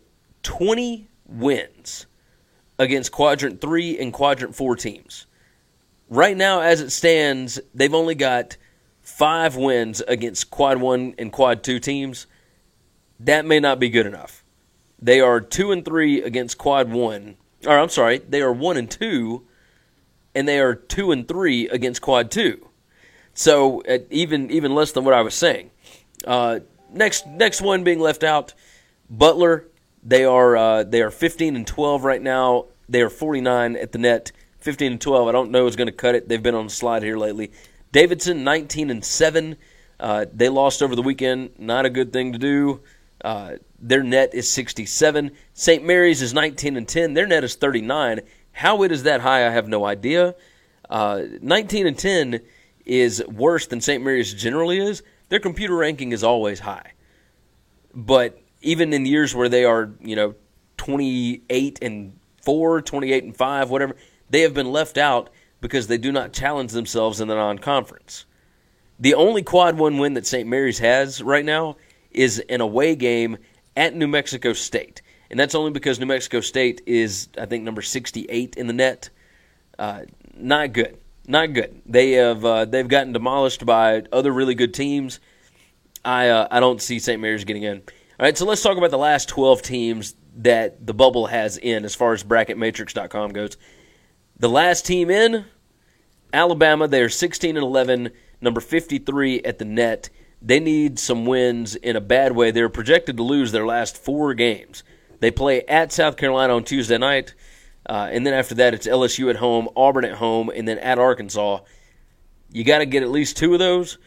20 0.43 1.09
wins 1.25 2.05
against 2.77 3.11
quadrant 3.11 3.59
3 3.59 3.99
and 3.99 4.13
quadrant 4.13 4.55
4 4.55 4.77
teams. 4.77 5.25
Right 6.07 6.37
now, 6.37 6.61
as 6.61 6.79
it 6.79 6.91
stands, 6.91 7.59
they've 7.73 7.93
only 7.93 8.15
got 8.15 8.55
five 9.01 9.57
wins 9.57 9.99
against 10.07 10.49
quad 10.51 10.79
1 10.79 11.15
and 11.17 11.33
quad 11.33 11.63
2 11.63 11.79
teams. 11.79 12.27
That 13.19 13.45
may 13.45 13.59
not 13.59 13.77
be 13.77 13.89
good 13.89 14.05
enough. 14.05 14.38
They 15.01 15.21
are 15.21 15.39
2 15.39 15.71
and 15.71 15.85
3 15.85 16.21
against 16.23 16.57
quad 16.57 16.91
1 16.91 17.37
or 17.65 17.77
I'm 17.77 17.89
sorry, 17.89 18.19
they 18.19 18.41
are 18.41 18.51
one 18.51 18.77
and 18.77 18.89
two, 18.89 19.45
and 20.33 20.47
they 20.47 20.59
are 20.59 20.75
two 20.75 21.11
and 21.11 21.27
three 21.27 21.67
against 21.67 22.01
quad 22.01 22.31
two. 22.31 22.69
So 23.33 23.81
uh, 23.83 23.99
even 24.09 24.49
even 24.51 24.75
less 24.75 24.91
than 24.91 25.03
what 25.03 25.13
I 25.13 25.21
was 25.21 25.33
saying. 25.33 25.71
Uh, 26.25 26.59
next 26.91 27.27
next 27.27 27.61
one 27.61 27.83
being 27.83 27.99
left 27.99 28.23
out, 28.23 28.53
Butler. 29.09 29.65
They 30.01 30.23
are 30.23 30.55
uh, 30.55 30.83
they 30.83 31.01
are 31.01 31.11
15 31.11 31.55
and 31.55 31.67
12 31.67 32.05
right 32.05 32.21
now. 32.21 32.67
They 32.87 33.01
are 33.01 33.09
49 33.09 33.75
at 33.75 33.91
the 33.91 33.97
net. 33.97 34.31
15 34.59 34.93
and 34.93 35.01
12. 35.01 35.27
I 35.27 35.31
don't 35.31 35.51
know 35.51 35.63
who's 35.63 35.75
going 35.75 35.87
to 35.87 35.93
cut 35.93 36.15
it. 36.15 36.27
They've 36.27 36.41
been 36.41 36.55
on 36.55 36.65
the 36.65 36.71
slide 36.71 37.03
here 37.03 37.17
lately. 37.17 37.51
Davidson 37.91 38.43
19 38.43 38.89
and 38.89 39.03
7. 39.03 39.55
Uh, 39.99 40.25
they 40.33 40.49
lost 40.49 40.81
over 40.81 40.95
the 40.95 41.01
weekend. 41.01 41.51
Not 41.57 41.85
a 41.85 41.89
good 41.89 42.11
thing 42.11 42.33
to 42.33 42.39
do. 42.39 42.81
Uh, 43.23 43.53
their 43.79 44.03
net 44.03 44.33
is 44.33 44.49
67. 44.49 45.31
St. 45.53 45.83
Mary's 45.83 46.21
is 46.21 46.33
19 46.33 46.77
and 46.77 46.87
10. 46.87 47.13
Their 47.13 47.27
net 47.27 47.43
is 47.43 47.55
39. 47.55 48.21
How 48.51 48.83
it 48.83 48.91
is 48.91 49.03
that 49.03 49.21
high, 49.21 49.47
I 49.47 49.51
have 49.51 49.67
no 49.67 49.85
idea. 49.85 50.35
Uh, 50.89 51.23
19 51.41 51.87
and 51.87 51.97
10 51.97 52.41
is 52.85 53.23
worse 53.27 53.67
than 53.67 53.81
St. 53.81 54.03
Mary's 54.03 54.33
generally 54.33 54.79
is. 54.79 55.03
Their 55.29 55.39
computer 55.39 55.75
ranking 55.75 56.11
is 56.11 56.23
always 56.23 56.59
high. 56.59 56.93
But 57.93 58.41
even 58.61 58.93
in 58.93 59.05
years 59.05 59.35
where 59.35 59.49
they 59.49 59.63
are, 59.63 59.91
you 60.01 60.15
know, 60.15 60.35
28 60.77 61.79
and 61.81 62.19
4, 62.43 62.81
28 62.81 63.23
and 63.23 63.35
5, 63.35 63.69
whatever, 63.69 63.95
they 64.29 64.41
have 64.41 64.53
been 64.53 64.71
left 64.71 64.97
out 64.97 65.29
because 65.61 65.87
they 65.87 65.97
do 65.97 66.11
not 66.11 66.33
challenge 66.33 66.71
themselves 66.71 67.21
in 67.21 67.27
the 67.27 67.35
non 67.35 67.59
conference. 67.59 68.25
The 68.99 69.13
only 69.13 69.43
quad 69.43 69.77
one 69.77 69.97
win 69.97 70.13
that 70.15 70.25
St. 70.25 70.47
Mary's 70.47 70.79
has 70.79 71.21
right 71.21 71.45
now 71.45 71.77
is 72.11 72.39
an 72.49 72.61
away 72.61 72.95
game 72.95 73.37
at 73.75 73.95
New 73.95 74.07
Mexico 74.07 74.53
State. 74.53 75.01
And 75.29 75.39
that's 75.39 75.55
only 75.55 75.71
because 75.71 75.99
New 75.99 76.05
Mexico 76.05 76.41
State 76.41 76.81
is, 76.85 77.29
I 77.37 77.45
think, 77.45 77.63
number 77.63 77.81
68 77.81 78.55
in 78.55 78.67
the 78.67 78.73
net. 78.73 79.09
Uh, 79.77 80.01
not 80.35 80.73
good. 80.73 80.97
Not 81.27 81.53
good. 81.53 81.81
They 81.85 82.13
have 82.13 82.43
uh, 82.43 82.65
they've 82.65 82.87
gotten 82.87 83.13
demolished 83.13 83.65
by 83.65 84.03
other 84.11 84.31
really 84.31 84.55
good 84.55 84.73
teams. 84.73 85.19
I 86.03 86.29
uh, 86.29 86.47
I 86.49 86.59
don't 86.59 86.81
see 86.81 86.97
St. 86.97 87.21
Mary's 87.21 87.43
getting 87.43 87.63
in. 87.63 87.77
All 87.77 88.25
right, 88.25 88.37
so 88.37 88.45
let's 88.45 88.63
talk 88.63 88.77
about 88.77 88.91
the 88.91 88.97
last 88.97 89.29
12 89.29 89.61
teams 89.61 90.15
that 90.37 90.85
the 90.85 90.93
bubble 90.93 91.27
has 91.27 91.57
in 91.57 91.85
as 91.85 91.95
far 91.95 92.13
as 92.13 92.23
bracketmatrix.com 92.23 93.31
goes. 93.31 93.57
The 94.39 94.49
last 94.49 94.85
team 94.85 95.09
in, 95.09 95.45
Alabama, 96.33 96.87
they're 96.87 97.09
16 97.09 97.55
and 97.55 97.63
11, 97.63 98.09
number 98.41 98.59
53 98.59 99.41
at 99.43 99.59
the 99.59 99.65
net. 99.65 100.09
They 100.41 100.59
need 100.59 100.99
some 100.99 101.25
wins 101.25 101.75
in 101.75 101.95
a 101.95 102.01
bad 102.01 102.33
way. 102.33 102.51
They're 102.51 102.69
projected 102.69 103.17
to 103.17 103.23
lose 103.23 103.51
their 103.51 103.65
last 103.65 103.97
four 103.97 104.33
games. 104.33 104.83
They 105.19 105.31
play 105.31 105.63
at 105.63 105.91
South 105.91 106.15
Carolina 106.15 106.55
on 106.55 106.63
Tuesday 106.63 106.97
night, 106.97 107.33
uh, 107.85 108.09
and 108.11 108.25
then 108.25 108.33
after 108.33 108.55
that, 108.55 108.73
it's 108.73 108.87
LSU 108.87 109.29
at 109.29 109.35
home, 109.35 109.67
Auburn 109.75 110.05
at 110.05 110.13
home, 110.13 110.49
and 110.49 110.67
then 110.67 110.79
at 110.79 110.97
Arkansas. 110.97 111.59
You 112.51 112.63
got 112.63 112.79
to 112.79 112.85
get 112.85 113.03
at 113.03 113.09
least 113.09 113.37
two 113.37 113.53
of 113.53 113.59
those. 113.59 113.97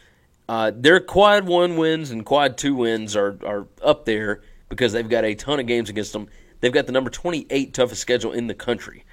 Uh, 0.49 0.71
their 0.75 0.99
quad 0.99 1.45
one 1.45 1.77
wins 1.77 2.11
and 2.11 2.25
quad 2.25 2.57
two 2.57 2.75
wins 2.75 3.15
are, 3.15 3.37
are 3.45 3.67
up 3.81 4.05
there 4.05 4.41
because 4.69 4.91
they've 4.91 5.07
got 5.07 5.23
a 5.23 5.35
ton 5.35 5.59
of 5.59 5.67
games 5.67 5.89
against 5.89 6.13
them. 6.13 6.27
They've 6.59 6.71
got 6.71 6.85
the 6.85 6.91
number 6.91 7.09
28 7.09 7.73
toughest 7.73 8.01
schedule 8.01 8.33
in 8.33 8.47
the 8.47 8.53
country. 8.53 9.05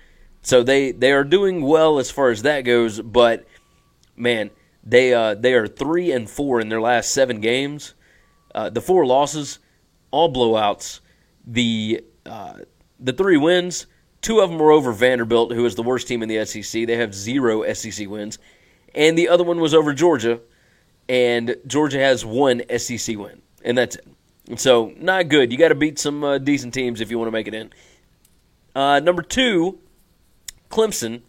So 0.42 0.62
they, 0.62 0.92
they 0.92 1.12
are 1.12 1.24
doing 1.24 1.62
well 1.62 1.98
as 1.98 2.10
far 2.10 2.30
as 2.30 2.42
that 2.42 2.62
goes, 2.62 3.00
but 3.00 3.46
man, 4.16 4.50
they 4.84 5.12
uh, 5.12 5.34
they 5.34 5.54
are 5.54 5.66
three 5.66 6.12
and 6.12 6.28
four 6.28 6.60
in 6.60 6.68
their 6.68 6.80
last 6.80 7.12
seven 7.12 7.40
games. 7.40 7.94
Uh, 8.54 8.70
the 8.70 8.80
four 8.80 9.06
losses, 9.06 9.58
all 10.10 10.32
blowouts. 10.32 11.00
The 11.46 12.04
uh, 12.26 12.58
the 12.98 13.12
three 13.12 13.36
wins, 13.36 13.86
two 14.22 14.40
of 14.40 14.50
them 14.50 14.58
were 14.58 14.72
over 14.72 14.92
Vanderbilt, 14.92 15.52
who 15.52 15.64
is 15.64 15.74
the 15.74 15.82
worst 15.82 16.08
team 16.08 16.22
in 16.22 16.28
the 16.28 16.44
SEC. 16.44 16.86
They 16.86 16.96
have 16.96 17.14
zero 17.14 17.70
SEC 17.72 18.08
wins, 18.08 18.38
and 18.94 19.16
the 19.16 19.28
other 19.28 19.44
one 19.44 19.60
was 19.60 19.74
over 19.74 19.92
Georgia, 19.92 20.40
and 21.08 21.56
Georgia 21.66 21.98
has 21.98 22.24
one 22.24 22.62
SEC 22.78 23.16
win, 23.16 23.42
and 23.64 23.76
that's 23.76 23.96
it. 23.96 24.06
So 24.56 24.92
not 24.96 25.28
good. 25.28 25.52
You 25.52 25.58
got 25.58 25.68
to 25.68 25.74
beat 25.74 25.98
some 25.98 26.24
uh, 26.24 26.38
decent 26.38 26.74
teams 26.74 27.00
if 27.00 27.10
you 27.10 27.18
want 27.18 27.28
to 27.28 27.32
make 27.32 27.46
it 27.46 27.54
in. 27.54 27.70
Uh, 28.74 29.00
number 29.00 29.22
two, 29.22 29.78
Clemson. 30.70 31.22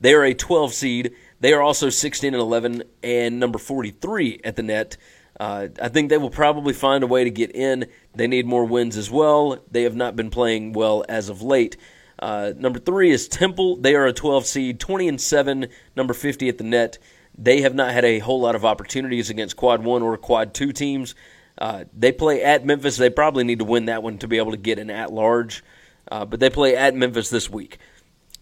They 0.00 0.12
are 0.12 0.24
a 0.24 0.34
12 0.34 0.72
seed. 0.74 1.14
They 1.44 1.52
are 1.52 1.60
also 1.60 1.90
16 1.90 2.32
and 2.32 2.40
11 2.40 2.84
and 3.02 3.38
number 3.38 3.58
43 3.58 4.40
at 4.44 4.56
the 4.56 4.62
net. 4.62 4.96
Uh, 5.38 5.68
I 5.78 5.90
think 5.90 6.08
they 6.08 6.16
will 6.16 6.30
probably 6.30 6.72
find 6.72 7.04
a 7.04 7.06
way 7.06 7.22
to 7.22 7.30
get 7.30 7.54
in. 7.54 7.84
They 8.14 8.26
need 8.26 8.46
more 8.46 8.64
wins 8.64 8.96
as 8.96 9.10
well. 9.10 9.58
They 9.70 9.82
have 9.82 9.94
not 9.94 10.16
been 10.16 10.30
playing 10.30 10.72
well 10.72 11.04
as 11.06 11.28
of 11.28 11.42
late. 11.42 11.76
Uh, 12.18 12.54
number 12.56 12.78
three 12.78 13.10
is 13.10 13.28
Temple. 13.28 13.76
They 13.76 13.94
are 13.94 14.06
a 14.06 14.12
12 14.14 14.46
seed, 14.46 14.80
20 14.80 15.06
and 15.06 15.20
7, 15.20 15.68
number 15.94 16.14
50 16.14 16.48
at 16.48 16.56
the 16.56 16.64
net. 16.64 16.96
They 17.36 17.60
have 17.60 17.74
not 17.74 17.92
had 17.92 18.06
a 18.06 18.20
whole 18.20 18.40
lot 18.40 18.54
of 18.54 18.64
opportunities 18.64 19.28
against 19.28 19.54
quad 19.54 19.84
one 19.84 20.00
or 20.00 20.16
quad 20.16 20.54
two 20.54 20.72
teams. 20.72 21.14
Uh, 21.58 21.84
they 21.94 22.10
play 22.10 22.42
at 22.42 22.64
Memphis. 22.64 22.96
They 22.96 23.10
probably 23.10 23.44
need 23.44 23.58
to 23.58 23.66
win 23.66 23.84
that 23.84 24.02
one 24.02 24.16
to 24.20 24.28
be 24.28 24.38
able 24.38 24.52
to 24.52 24.56
get 24.56 24.78
an 24.78 24.88
at 24.88 25.12
large. 25.12 25.62
Uh, 26.10 26.24
but 26.24 26.40
they 26.40 26.48
play 26.48 26.74
at 26.74 26.94
Memphis 26.94 27.28
this 27.28 27.50
week. 27.50 27.76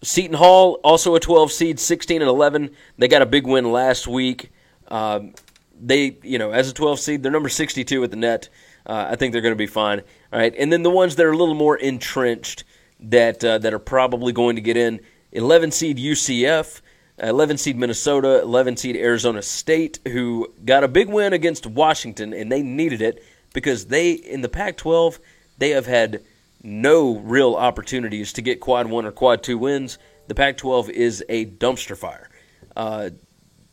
Seton 0.03 0.35
Hall, 0.35 0.79
also 0.83 1.15
a 1.15 1.19
12 1.19 1.51
seed, 1.51 1.79
16 1.79 2.21
and 2.21 2.29
11. 2.29 2.71
They 2.97 3.07
got 3.07 3.21
a 3.21 3.25
big 3.25 3.47
win 3.47 3.71
last 3.71 4.07
week. 4.07 4.51
Um, 4.89 5.33
they, 5.79 6.17
you 6.23 6.37
know, 6.37 6.51
as 6.51 6.69
a 6.69 6.73
12 6.73 6.99
seed, 6.99 7.23
they're 7.23 7.31
number 7.31 7.49
62 7.49 8.03
at 8.03 8.11
the 8.11 8.17
net. 8.17 8.49
Uh, 8.85 9.07
I 9.09 9.15
think 9.15 9.31
they're 9.31 9.41
going 9.41 9.53
to 9.53 9.57
be 9.57 9.67
fine. 9.67 10.01
All 10.31 10.39
right, 10.39 10.53
and 10.57 10.71
then 10.71 10.83
the 10.83 10.89
ones 10.89 11.15
that 11.15 11.25
are 11.25 11.31
a 11.31 11.37
little 11.37 11.55
more 11.55 11.77
entrenched 11.77 12.63
that 12.99 13.43
uh, 13.43 13.57
that 13.59 13.73
are 13.73 13.79
probably 13.79 14.33
going 14.33 14.55
to 14.55 14.61
get 14.61 14.75
in: 14.75 14.99
11 15.31 15.71
seed 15.71 15.97
UCF, 15.97 16.81
11 17.17 17.57
seed 17.57 17.77
Minnesota, 17.77 18.41
11 18.41 18.77
seed 18.77 18.95
Arizona 18.97 19.41
State, 19.41 19.99
who 20.07 20.53
got 20.65 20.83
a 20.83 20.87
big 20.87 21.07
win 21.07 21.33
against 21.33 21.65
Washington, 21.65 22.33
and 22.33 22.51
they 22.51 22.61
needed 22.61 23.01
it 23.01 23.23
because 23.53 23.85
they 23.85 24.11
in 24.11 24.41
the 24.41 24.49
Pac-12 24.49 25.19
they 25.57 25.69
have 25.69 25.85
had 25.85 26.23
no 26.63 27.17
real 27.17 27.55
opportunities 27.55 28.33
to 28.33 28.41
get 28.41 28.61
quad 28.61 28.87
one 28.87 29.05
or 29.05 29.11
quad 29.11 29.43
two 29.43 29.57
wins. 29.57 29.97
The 30.27 30.35
Pac 30.35 30.57
12 30.57 30.89
is 30.89 31.23
a 31.27 31.45
dumpster 31.45 31.97
fire. 31.97 32.29
Uh, 32.75 33.09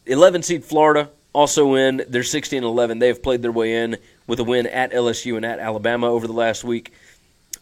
11 0.07 0.43
seed 0.43 0.65
Florida 0.65 1.11
also 1.33 1.75
in. 1.77 2.03
They're 2.09 2.25
16 2.25 2.65
11. 2.65 2.99
They 2.99 3.07
have 3.07 3.23
played 3.23 3.43
their 3.43 3.53
way 3.53 3.85
in 3.85 3.97
with 4.27 4.41
a 4.41 4.45
win 4.45 4.67
at 4.67 4.93
LSU 4.93 5.37
and 5.37 5.47
at 5.47 5.61
Alabama 5.61 6.09
over 6.09 6.27
the 6.27 6.33
last 6.33 6.65
week. 6.65 6.93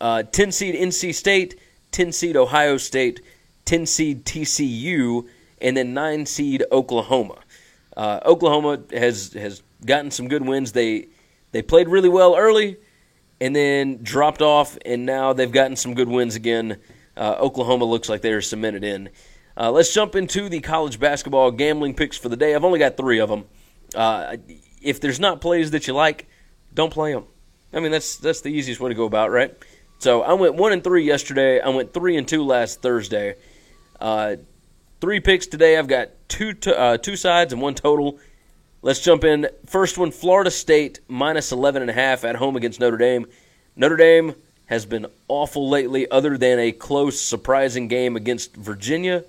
Uh, 0.00 0.22
10 0.22 0.52
seed 0.52 0.74
NC 0.74 1.14
State, 1.14 1.60
10 1.90 2.12
seed 2.12 2.36
Ohio 2.36 2.78
State, 2.78 3.20
10 3.66 3.84
seed 3.84 4.24
TCU, 4.24 5.28
and 5.60 5.76
then 5.76 5.92
9 5.92 6.24
seed 6.24 6.64
Oklahoma. 6.72 7.38
Uh, 7.96 8.20
Oklahoma 8.24 8.80
has 8.92 9.32
has 9.32 9.62
gotten 9.84 10.10
some 10.10 10.28
good 10.28 10.46
wins. 10.46 10.72
They 10.72 11.08
they 11.50 11.62
played 11.62 11.88
really 11.88 12.08
well 12.08 12.36
early 12.36 12.78
and 13.40 13.54
then 13.54 14.02
dropped 14.02 14.42
off, 14.42 14.76
and 14.84 15.06
now 15.06 15.32
they've 15.32 15.52
gotten 15.52 15.76
some 15.76 15.94
good 15.94 16.08
wins 16.08 16.34
again. 16.34 16.78
Uh, 17.16 17.36
Oklahoma 17.40 17.84
looks 17.84 18.08
like 18.08 18.20
they're 18.22 18.40
cemented 18.40 18.84
in. 18.84 19.10
Uh, 19.56 19.70
let's 19.70 19.92
jump 19.92 20.14
into 20.14 20.48
the 20.48 20.60
college 20.60 21.00
basketball 21.00 21.50
gambling 21.50 21.94
picks 21.94 22.16
for 22.16 22.28
the 22.28 22.36
day. 22.36 22.54
I've 22.54 22.64
only 22.64 22.78
got 22.78 22.96
three 22.96 23.18
of 23.18 23.28
them. 23.28 23.44
Uh, 23.94 24.36
if 24.80 25.00
there's 25.00 25.18
not 25.18 25.40
plays 25.40 25.72
that 25.72 25.88
you 25.88 25.94
like, 25.94 26.28
don't 26.74 26.92
play 26.92 27.12
them. 27.12 27.24
I 27.72 27.80
mean, 27.80 27.90
that's 27.90 28.16
that's 28.16 28.40
the 28.40 28.50
easiest 28.50 28.80
way 28.80 28.88
to 28.88 28.94
go 28.94 29.04
about, 29.04 29.30
right? 29.30 29.54
So 29.98 30.22
I 30.22 30.34
went 30.34 30.54
one 30.54 30.72
and 30.72 30.82
three 30.82 31.04
yesterday. 31.04 31.60
I 31.60 31.68
went 31.70 31.92
three 31.92 32.16
and 32.16 32.26
two 32.26 32.44
last 32.44 32.82
Thursday. 32.82 33.34
Uh, 34.00 34.36
three 35.00 35.20
picks 35.20 35.46
today. 35.46 35.76
I've 35.76 35.88
got 35.88 36.10
two 36.28 36.52
to, 36.54 36.78
uh, 36.78 36.96
two 36.98 37.16
sides 37.16 37.52
and 37.52 37.60
one 37.60 37.74
total. 37.74 38.18
Let's 38.80 39.00
jump 39.00 39.24
in. 39.24 39.48
First 39.66 39.98
one: 39.98 40.12
Florida 40.12 40.50
State 40.50 41.00
minus 41.08 41.50
eleven 41.50 41.82
and 41.82 41.90
a 41.90 41.94
half 41.94 42.24
at 42.24 42.36
home 42.36 42.56
against 42.56 42.78
Notre 42.78 42.96
Dame. 42.96 43.26
Notre 43.74 43.96
Dame 43.96 44.34
has 44.66 44.86
been 44.86 45.06
awful 45.28 45.68
lately, 45.68 46.08
other 46.10 46.38
than 46.38 46.58
a 46.58 46.70
close, 46.72 47.20
surprising 47.20 47.88
game 47.88 48.16
against 48.16 48.54
Virginia. 48.54 49.24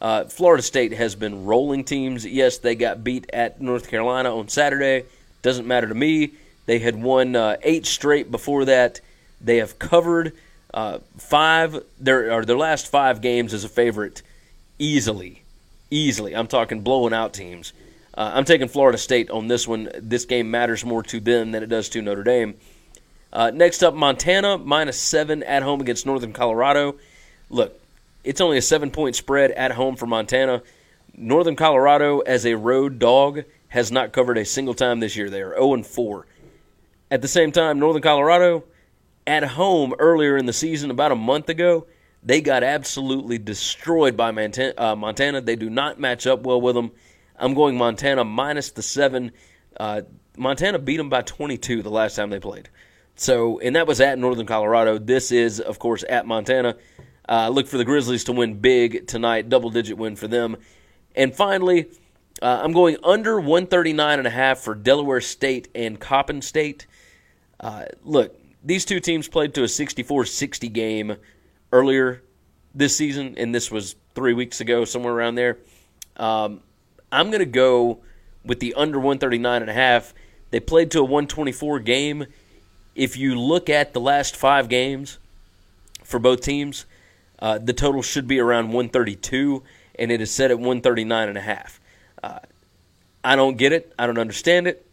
Uh, 0.00 0.24
Florida 0.24 0.62
State 0.62 0.92
has 0.92 1.14
been 1.14 1.44
rolling 1.44 1.84
teams. 1.84 2.24
Yes, 2.24 2.58
they 2.58 2.74
got 2.74 3.04
beat 3.04 3.28
at 3.32 3.60
North 3.60 3.88
Carolina 3.88 4.34
on 4.36 4.48
Saturday. 4.48 5.04
Doesn't 5.42 5.66
matter 5.66 5.88
to 5.88 5.94
me. 5.94 6.32
They 6.66 6.78
had 6.78 7.00
won 7.00 7.36
uh, 7.36 7.56
eight 7.62 7.86
straight 7.86 8.30
before 8.30 8.64
that. 8.66 9.00
They 9.40 9.58
have 9.58 9.78
covered 9.78 10.32
uh, 10.72 10.98
five 11.18 11.82
their 12.00 12.32
or 12.32 12.44
their 12.44 12.56
last 12.56 12.88
five 12.88 13.20
games 13.20 13.52
as 13.52 13.64
a 13.64 13.68
favorite 13.68 14.22
easily, 14.78 15.42
easily. 15.90 16.34
I'm 16.34 16.46
talking 16.46 16.80
blowing 16.80 17.12
out 17.12 17.34
teams. 17.34 17.72
Uh, 18.16 18.32
I'm 18.34 18.44
taking 18.44 18.68
Florida 18.68 18.96
State 18.96 19.30
on 19.30 19.46
this 19.46 19.68
one. 19.68 19.90
This 20.00 20.24
game 20.24 20.50
matters 20.50 20.84
more 20.84 21.02
to 21.04 21.20
them 21.20 21.52
than 21.52 21.62
it 21.62 21.66
does 21.66 21.88
to 21.90 22.02
Notre 22.02 22.24
Dame. 22.24 22.54
Uh, 23.32 23.50
next 23.50 23.82
up, 23.82 23.94
Montana 23.94 24.56
minus 24.56 24.98
seven 24.98 25.42
at 25.42 25.62
home 25.62 25.80
against 25.80 26.06
Northern 26.06 26.32
Colorado. 26.32 26.96
Look, 27.50 27.78
it's 28.24 28.40
only 28.40 28.56
a 28.56 28.62
seven 28.62 28.90
point 28.90 29.16
spread 29.16 29.50
at 29.50 29.72
home 29.72 29.96
for 29.96 30.06
Montana. 30.06 30.62
Northern 31.14 31.56
Colorado, 31.56 32.20
as 32.20 32.46
a 32.46 32.54
road 32.54 32.98
dog, 32.98 33.44
has 33.68 33.92
not 33.92 34.12
covered 34.12 34.38
a 34.38 34.44
single 34.44 34.74
time 34.74 35.00
this 35.00 35.16
year. 35.16 35.28
They 35.28 35.42
are 35.42 35.54
0 35.54 35.82
4. 35.82 36.26
At 37.10 37.22
the 37.22 37.28
same 37.28 37.52
time, 37.52 37.78
Northern 37.78 38.02
Colorado, 38.02 38.64
at 39.26 39.44
home 39.44 39.94
earlier 39.98 40.36
in 40.36 40.46
the 40.46 40.52
season, 40.52 40.90
about 40.90 41.12
a 41.12 41.16
month 41.16 41.48
ago, 41.48 41.86
they 42.22 42.40
got 42.40 42.62
absolutely 42.62 43.38
destroyed 43.38 44.16
by 44.16 44.30
uh, 44.30 44.96
Montana. 44.96 45.40
They 45.40 45.56
do 45.56 45.70
not 45.70 46.00
match 46.00 46.26
up 46.26 46.42
well 46.42 46.60
with 46.60 46.74
them. 46.74 46.92
I'm 47.38 47.54
going 47.54 47.76
Montana 47.76 48.24
minus 48.24 48.70
the 48.70 48.82
seven. 48.82 49.32
Uh, 49.78 50.02
Montana 50.36 50.78
beat 50.78 50.96
them 50.96 51.08
by 51.08 51.22
22 51.22 51.82
the 51.82 51.90
last 51.90 52.16
time 52.16 52.30
they 52.30 52.40
played. 52.40 52.68
So, 53.14 53.58
and 53.60 53.76
that 53.76 53.86
was 53.86 54.00
at 54.00 54.18
Northern 54.18 54.46
Colorado. 54.46 54.98
This 54.98 55.32
is, 55.32 55.60
of 55.60 55.78
course, 55.78 56.04
at 56.08 56.26
Montana. 56.26 56.76
Uh, 57.28 57.48
look 57.48 57.66
for 57.66 57.78
the 57.78 57.84
Grizzlies 57.84 58.24
to 58.24 58.32
win 58.32 58.60
big 58.60 59.06
tonight, 59.06 59.48
double 59.48 59.70
digit 59.70 59.96
win 59.96 60.16
for 60.16 60.28
them. 60.28 60.56
And 61.14 61.34
finally, 61.34 61.86
uh, 62.42 62.60
I'm 62.62 62.72
going 62.72 62.98
under 63.02 63.40
139 63.40 64.18
and 64.18 64.28
a 64.28 64.30
half 64.30 64.58
for 64.58 64.74
Delaware 64.74 65.22
State 65.22 65.68
and 65.74 65.98
Coppin 65.98 66.42
State. 66.42 66.86
Uh, 67.58 67.86
look, 68.04 68.38
these 68.62 68.84
two 68.84 69.00
teams 69.00 69.28
played 69.28 69.54
to 69.54 69.62
a 69.62 69.66
64-60 69.66 70.72
game 70.72 71.16
earlier 71.72 72.22
this 72.74 72.96
season, 72.96 73.34
and 73.38 73.54
this 73.54 73.70
was 73.70 73.96
three 74.14 74.34
weeks 74.34 74.60
ago, 74.60 74.84
somewhere 74.84 75.14
around 75.14 75.36
there. 75.36 75.58
Um, 76.16 76.60
I'm 77.12 77.28
going 77.30 77.40
to 77.40 77.46
go 77.46 77.98
with 78.44 78.60
the 78.60 78.74
under 78.74 78.98
139 78.98 79.62
and 79.62 79.70
a 79.70 79.74
half. 79.74 80.14
They 80.50 80.60
played 80.60 80.90
to 80.92 81.00
a 81.00 81.04
124 81.04 81.80
game 81.80 82.26
if 82.96 83.16
you 83.16 83.38
look 83.38 83.68
at 83.68 83.92
the 83.92 84.00
last 84.00 84.34
five 84.34 84.68
games 84.68 85.18
for 86.02 86.18
both 86.18 86.40
teams, 86.40 86.86
uh, 87.38 87.58
the 87.58 87.74
total 87.74 88.02
should 88.02 88.26
be 88.26 88.40
around 88.40 88.68
132, 88.68 89.62
and 89.98 90.10
it 90.10 90.20
is 90.20 90.30
set 90.30 90.50
at 90.50 90.56
139 90.56 91.28
and 91.28 91.38
a 91.38 91.42
half. 91.42 91.78
Uh, 92.22 92.38
I 93.22 93.36
don't 93.36 93.58
get 93.58 93.72
it. 93.72 93.92
I 93.98 94.06
don't 94.06 94.18
understand 94.18 94.66
it. 94.66 94.86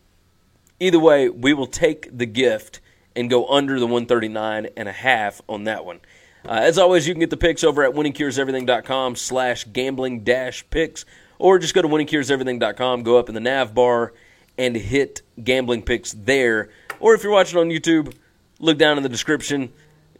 Either 0.80 1.00
way, 1.00 1.30
we 1.30 1.54
will 1.54 1.68
take 1.68 2.16
the 2.16 2.26
gift 2.26 2.82
and 3.16 3.30
go 3.30 3.48
under 3.48 3.80
the 3.80 3.86
139 3.86 4.68
and 4.76 4.90
a 4.90 4.92
half 4.92 5.42
on 5.48 5.64
that 5.64 5.86
one. 5.86 6.02
Uh, 6.46 6.52
as 6.52 6.78
always, 6.78 7.08
you 7.08 7.14
can 7.14 7.22
get 7.22 7.30
the 7.30 7.38
picks 7.38 7.64
over 7.64 7.84
at 7.84 7.94
winningcureseverything.com 7.94 9.16
slash 9.16 9.66
gambling 9.72 10.26
dash 10.26 10.66
picks, 10.70 11.06
or 11.44 11.60
just 11.60 11.74
go 11.74 11.82
to 11.82 11.88
winningcureseverything.com, 11.88 13.04
go 13.04 13.20
up 13.20 13.28
in 13.28 13.36
the 13.36 13.42
nav 13.42 13.76
bar, 13.76 14.14
and 14.58 14.76
hit 14.76 15.22
gambling 15.44 15.82
picks 15.82 16.14
there 16.14 16.70
or 17.04 17.14
if 17.14 17.22
you're 17.22 17.34
watching 17.34 17.60
on 17.60 17.68
YouTube, 17.68 18.16
look 18.60 18.78
down 18.78 18.96
in 18.96 19.04
the 19.04 19.10
description. 19.10 19.74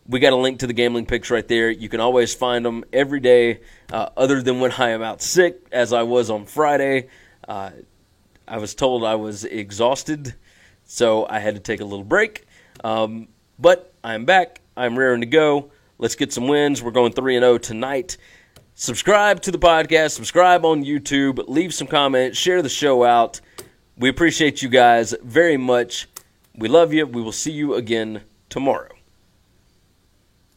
We 0.06 0.20
got 0.20 0.34
a 0.34 0.36
link 0.36 0.60
to 0.60 0.68
the 0.68 0.74
gambling 0.74 1.06
picks 1.06 1.32
right 1.32 1.48
there. 1.48 1.70
You 1.70 1.88
can 1.88 2.02
always 2.02 2.36
find 2.36 2.66
them 2.66 2.84
every 2.92 3.22
day, 3.22 3.62
uh, 3.90 4.10
other 4.18 4.42
than 4.42 4.60
when 4.60 4.74
I 4.74 4.90
am 4.90 5.02
out 5.02 5.22
sick, 5.22 5.66
as 5.72 5.94
I 5.94 6.04
was 6.04 6.30
on 6.30 6.46
Friday. 6.46 7.08
Uh, 7.48 7.72
I 8.46 8.58
was 8.58 8.76
told 8.76 9.06
I 9.06 9.16
was 9.16 9.46
exhausted, 9.46 10.36
so 10.84 11.26
I 11.26 11.40
had 11.40 11.56
to 11.56 11.62
take 11.62 11.80
a 11.80 11.86
little 11.86 12.04
break. 12.04 12.46
Um, 12.84 13.30
but 13.58 13.94
I'm 14.04 14.26
back. 14.26 14.60
I'm 14.76 15.00
raring 15.00 15.22
to 15.22 15.28
go. 15.28 15.72
Let's 15.98 16.16
get 16.16 16.34
some 16.34 16.50
wins. 16.50 16.84
We're 16.84 16.92
going 16.92 17.14
3 17.14 17.36
0 17.36 17.60
tonight. 17.60 18.18
Subscribe 18.76 19.40
to 19.42 19.52
the 19.52 19.60
podcast, 19.60 20.12
subscribe 20.12 20.66
on 20.66 20.84
YouTube, 20.84 21.44
leave 21.48 21.72
some 21.76 21.86
comments, 21.86 22.40
share 22.40 22.64
the 22.64 22.70
show 22.70 23.04
out. 23.04 23.40
We 24.00 24.10
appreciate 24.10 24.64
you 24.64 24.70
guys 24.70 25.14
very 25.22 25.58
much. 25.58 26.08
We 26.56 26.68
love 26.68 26.92
you. 26.92 27.06
We 27.06 27.22
will 27.22 27.32
see 27.32 27.52
you 27.52 27.76
again 27.76 28.24
tomorrow. 28.50 28.93